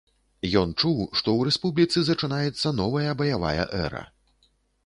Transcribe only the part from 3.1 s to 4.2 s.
баявая эра.